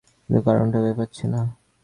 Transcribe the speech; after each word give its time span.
কিন্তু 0.23 0.39
কারণটা 0.47 0.77
ভেবে 0.83 0.97
পাচ্ছি 0.99 1.25
না। 1.33 1.41